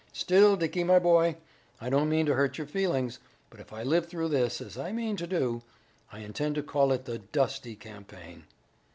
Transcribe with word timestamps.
Still, 0.13 0.55
Dickie, 0.55 0.83
my 0.83 0.97
boy, 0.97 1.35
I 1.79 1.91
don't 1.91 2.09
mean 2.09 2.25
to 2.25 2.33
hurt 2.33 2.57
your 2.57 2.65
feelings, 2.65 3.19
but 3.51 3.59
if 3.59 3.71
I 3.71 3.83
live 3.83 4.07
through 4.07 4.29
this, 4.29 4.59
as 4.59 4.75
I 4.75 4.91
mean 4.91 5.15
to 5.17 5.27
do, 5.27 5.61
I 6.11 6.21
intend 6.21 6.55
to 6.55 6.63
call 6.63 6.91
it 6.91 7.05
the 7.05 7.19
Dusty 7.19 7.75
Campaign." 7.75 8.45